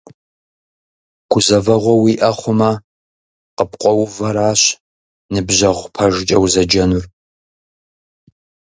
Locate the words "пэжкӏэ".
5.95-6.37